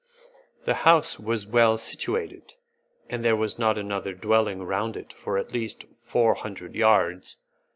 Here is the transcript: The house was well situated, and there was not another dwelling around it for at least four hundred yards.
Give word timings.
The 0.65 0.73
house 0.81 1.19
was 1.19 1.45
well 1.45 1.77
situated, 1.77 2.55
and 3.07 3.23
there 3.23 3.35
was 3.35 3.59
not 3.59 3.77
another 3.77 4.15
dwelling 4.15 4.59
around 4.61 4.97
it 4.97 5.13
for 5.13 5.37
at 5.37 5.53
least 5.53 5.83
four 5.95 6.33
hundred 6.33 6.73
yards. 6.73 7.37